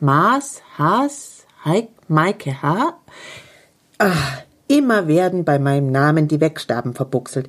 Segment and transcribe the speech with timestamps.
[0.00, 2.98] Maas, Haas, Heik, Maike H.
[3.98, 7.48] Ach, immer werden bei meinem Namen die Wegstaben verbuchselt.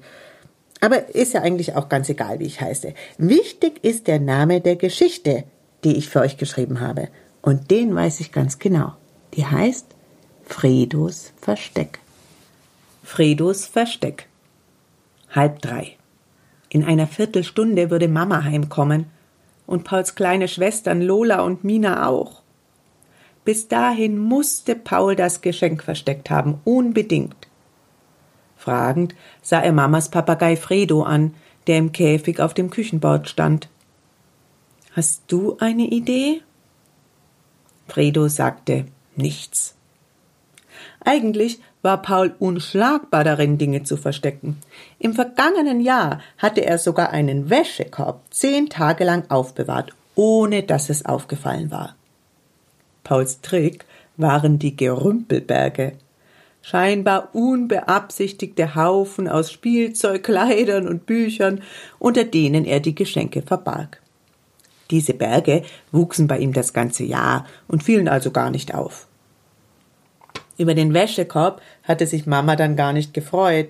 [0.80, 2.94] Aber ist ja eigentlich auch ganz egal, wie ich heiße.
[3.18, 5.44] Wichtig ist der Name der Geschichte,
[5.84, 7.10] die ich für euch geschrieben habe.
[7.42, 8.94] Und den weiß ich ganz genau.
[9.34, 9.88] Die heißt
[10.46, 12.00] Fredos Versteck.
[13.04, 14.28] Fredos Versteck.
[15.32, 15.98] Halb drei.
[16.70, 19.08] In einer Viertelstunde würde Mama heimkommen
[19.66, 22.45] und Pauls kleine Schwestern Lola und Mina auch.
[23.46, 27.48] Bis dahin musste Paul das Geschenk versteckt haben, unbedingt.
[28.58, 31.36] Fragend sah er Mamas Papagei Fredo an,
[31.68, 33.70] der im Käfig auf dem Küchenbord stand.
[34.94, 36.42] Hast du eine Idee?
[37.88, 39.76] Fredo sagte nichts.
[41.04, 44.58] Eigentlich war Paul unschlagbar darin, Dinge zu verstecken.
[44.98, 51.06] Im vergangenen Jahr hatte er sogar einen Wäschekorb zehn Tage lang aufbewahrt, ohne dass es
[51.06, 51.96] aufgefallen war.
[53.06, 53.86] Pauls Trick
[54.18, 55.94] waren die Gerümpelberge.
[56.62, 61.62] Scheinbar unbeabsichtigte Haufen aus Spielzeug, Kleidern und Büchern,
[62.00, 64.02] unter denen er die Geschenke verbarg.
[64.90, 69.08] Diese Berge wuchsen bei ihm das ganze Jahr und fielen also gar nicht auf.
[70.58, 73.70] Über den Wäschekorb hatte sich Mama dann gar nicht gefreut.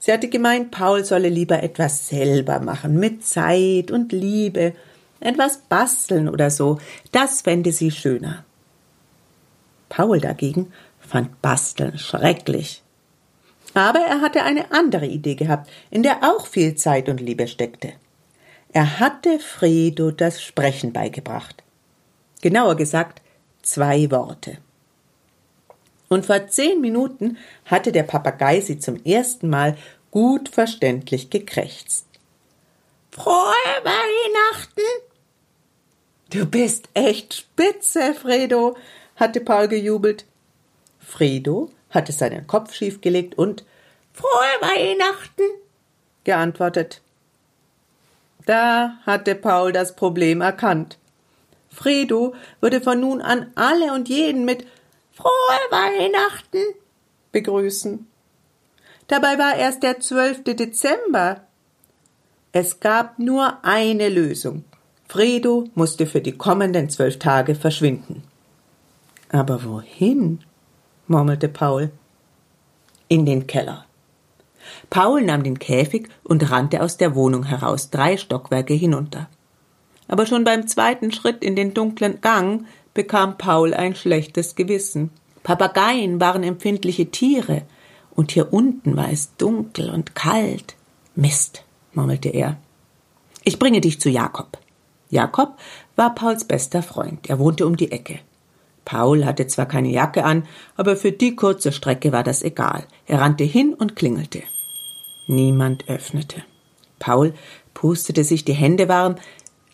[0.00, 4.74] Sie hatte gemeint, Paul solle lieber etwas selber machen, mit Zeit und Liebe,
[5.20, 6.78] etwas basteln oder so,
[7.12, 8.44] das fände sie schöner.
[9.88, 12.82] Paul dagegen fand Basteln schrecklich.
[13.74, 17.92] Aber er hatte eine andere Idee gehabt, in der auch viel Zeit und Liebe steckte.
[18.72, 21.62] Er hatte Fredo das Sprechen beigebracht.
[22.40, 23.22] Genauer gesagt,
[23.62, 24.58] zwei Worte.
[26.08, 29.76] Und vor zehn Minuten hatte der Papagei sie zum ersten Mal
[30.10, 32.06] gut verständlich gekrächzt.
[33.10, 33.34] Frohe
[33.82, 34.82] Weihnachten!
[36.30, 38.76] Du bist echt spitze, Fredo,
[39.16, 40.24] hatte Paul gejubelt.
[40.98, 43.64] Fredo hatte seinen Kopf schiefgelegt und
[44.12, 44.28] Frohe
[44.60, 45.42] Weihnachten
[46.24, 47.00] geantwortet.
[48.46, 50.98] Da hatte Paul das Problem erkannt.
[51.70, 54.66] Fredo würde von nun an alle und jeden mit
[55.12, 55.30] Frohe
[55.70, 56.74] Weihnachten
[57.32, 58.06] begrüßen.
[59.08, 60.44] Dabei war erst der 12.
[60.44, 61.42] Dezember.
[62.52, 64.64] Es gab nur eine Lösung.
[65.08, 68.22] Fredo musste für die kommenden zwölf Tage verschwinden.
[69.34, 70.44] Aber wohin?
[71.08, 71.90] murmelte Paul.
[73.08, 73.84] In den Keller.
[74.90, 79.28] Paul nahm den Käfig und rannte aus der Wohnung heraus, drei Stockwerke hinunter.
[80.06, 85.10] Aber schon beim zweiten Schritt in den dunklen Gang bekam Paul ein schlechtes Gewissen.
[85.42, 87.62] Papageien waren empfindliche Tiere,
[88.14, 90.76] und hier unten war es dunkel und kalt.
[91.16, 92.56] Mist, murmelte er.
[93.42, 94.58] Ich bringe dich zu Jakob.
[95.10, 95.58] Jakob
[95.96, 97.28] war Pauls bester Freund.
[97.28, 98.20] Er wohnte um die Ecke.
[98.84, 100.46] Paul hatte zwar keine Jacke an,
[100.76, 102.84] aber für die kurze Strecke war das egal.
[103.06, 104.42] Er rannte hin und klingelte.
[105.26, 106.42] Niemand öffnete.
[106.98, 107.34] Paul
[107.72, 109.16] pustete sich die Hände warm,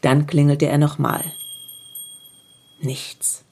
[0.00, 1.24] dann klingelte er nochmal.
[2.80, 3.44] Nichts.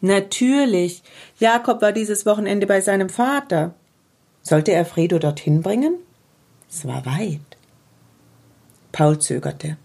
[0.00, 1.02] Natürlich.
[1.38, 3.74] Jakob war dieses Wochenende bei seinem Vater.
[4.42, 5.98] Sollte er Fredo dorthin bringen?
[6.70, 7.40] Es war weit.
[8.92, 9.76] Paul zögerte.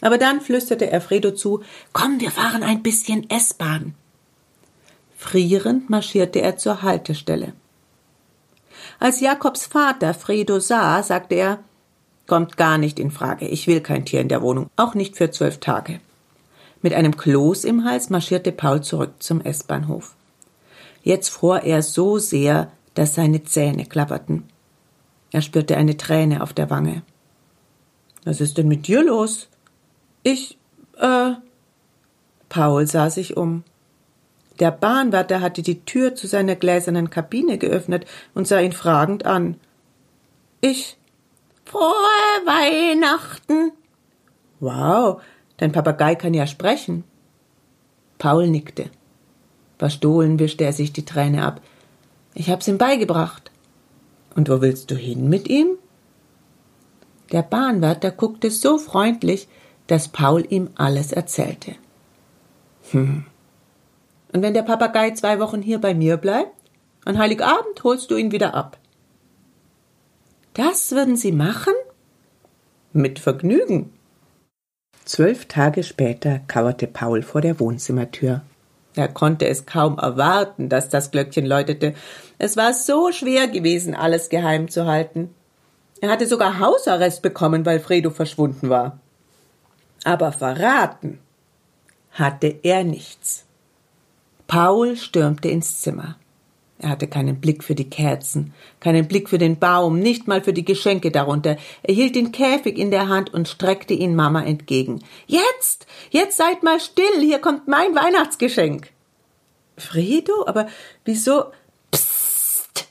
[0.00, 3.94] Aber dann flüsterte er Fredo zu Komm, wir fahren ein bisschen S-Bahn.
[5.16, 7.52] Frierend marschierte er zur Haltestelle.
[9.00, 11.58] Als Jakobs Vater Fredo sah, sagte er
[12.26, 15.30] Kommt gar nicht in Frage, ich will kein Tier in der Wohnung, auch nicht für
[15.30, 15.98] zwölf Tage.
[16.82, 20.14] Mit einem Kloß im Hals marschierte Paul zurück zum S-Bahnhof.
[21.02, 24.44] Jetzt fror er so sehr, dass seine Zähne klapperten.
[25.32, 27.02] Er spürte eine Träne auf der Wange.
[28.24, 29.48] Was ist denn mit dir los?
[30.30, 30.58] Ich,
[30.98, 31.30] äh.
[32.50, 33.64] Paul sah sich um.
[34.60, 38.04] Der Bahnwärter hatte die Tür zu seiner gläsernen Kabine geöffnet
[38.34, 39.56] und sah ihn fragend an.
[40.60, 40.98] Ich.
[41.64, 41.80] Frohe
[42.44, 43.72] Weihnachten.
[44.60, 45.22] Wow,
[45.56, 47.04] dein Papagei kann ja sprechen.
[48.18, 48.90] Paul nickte.
[49.78, 51.62] Verstohlen wischte er sich die Träne ab.
[52.34, 53.50] Ich hab's ihm beigebracht.
[54.34, 55.78] Und wo willst du hin mit ihm?
[57.32, 59.48] Der Bahnwärter guckte so freundlich,
[59.88, 61.74] dass Paul ihm alles erzählte.
[62.92, 63.24] Hm.
[64.32, 66.52] Und wenn der Papagei zwei Wochen hier bei mir bleibt,
[67.04, 68.78] an Heiligabend holst du ihn wieder ab.
[70.54, 71.74] Das würden Sie machen?
[72.92, 73.92] Mit Vergnügen.
[75.04, 78.42] Zwölf Tage später kauerte Paul vor der Wohnzimmertür.
[78.94, 81.94] Er konnte es kaum erwarten, dass das Glöckchen läutete.
[82.38, 85.34] Es war so schwer gewesen, alles geheim zu halten.
[86.00, 88.98] Er hatte sogar Hausarrest bekommen, weil Fredo verschwunden war.
[90.08, 91.18] Aber verraten
[92.12, 93.44] hatte er nichts.
[94.46, 96.16] Paul stürmte ins Zimmer.
[96.78, 100.54] Er hatte keinen Blick für die Kerzen, keinen Blick für den Baum, nicht mal für
[100.54, 101.58] die Geschenke darunter.
[101.82, 105.04] Er hielt den Käfig in der Hand und streckte ihn Mama entgegen.
[105.26, 108.90] Jetzt, jetzt seid mal still, hier kommt mein Weihnachtsgeschenk.
[109.76, 110.68] Fredo, aber
[111.04, 111.52] wieso?
[111.90, 112.88] Psst,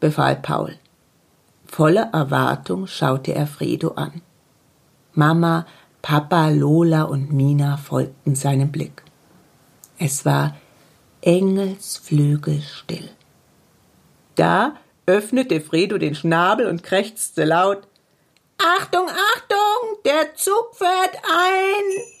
[0.00, 0.76] befahl Paul.
[1.66, 4.22] Voller Erwartung schaute er Fredo an.
[5.12, 5.66] Mama,
[6.02, 9.02] Papa, Lola und Mina folgten seinem Blick.
[9.98, 10.56] Es war
[11.20, 13.10] engelsflügelstill.
[14.34, 14.76] Da
[15.06, 17.86] öffnete Fredo den Schnabel und krächzte laut
[18.58, 22.19] Achtung, Achtung, der Zug fährt ein.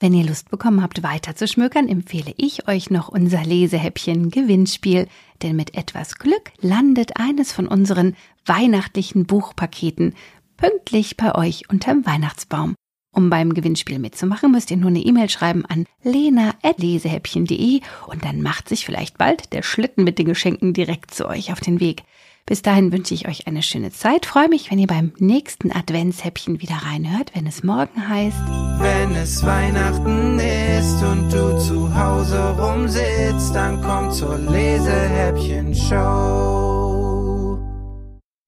[0.00, 5.08] Wenn ihr Lust bekommen habt, weiter zu schmökern, empfehle ich euch noch unser Lesehäppchen Gewinnspiel,
[5.42, 8.14] denn mit etwas Glück landet eines von unseren
[8.46, 10.14] weihnachtlichen Buchpaketen
[10.56, 12.76] pünktlich bei euch unterm Weihnachtsbaum.
[13.12, 18.68] Um beim Gewinnspiel mitzumachen, müsst ihr nur eine E-Mail schreiben an lena.lesehäppchen.de und dann macht
[18.68, 22.04] sich vielleicht bald der Schlitten mit den Geschenken direkt zu euch auf den Weg.
[22.48, 24.24] Bis dahin wünsche ich euch eine schöne Zeit.
[24.24, 28.38] Freue mich, wenn ihr beim nächsten Adventshäppchen wieder reinhört, wenn es morgen heißt.
[28.78, 36.77] Wenn es Weihnachten ist und du zu Hause rumsitzt, dann komm zur Lesehäppchen-Show.